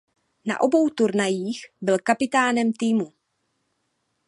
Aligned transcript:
Na 0.45 0.57
obou 0.61 0.89
turnajích 0.89 1.65
byl 1.81 1.97
kapitánem 1.99 2.73
týmu. 2.73 3.13